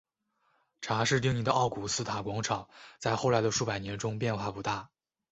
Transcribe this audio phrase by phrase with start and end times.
[0.81, 2.67] 查士丁尼的奥古斯塔广场
[2.97, 4.89] 在后来的数百年中变化不大。